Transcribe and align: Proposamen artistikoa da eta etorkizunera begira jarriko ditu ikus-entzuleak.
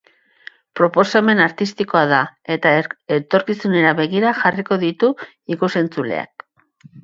Proposamen 0.77 1.41
artistikoa 1.43 2.01
da 2.13 2.23
eta 2.57 2.73
etorkizunera 3.19 3.93
begira 4.03 4.35
jarriko 4.41 4.81
ditu 4.89 5.15
ikus-entzuleak. 5.57 6.51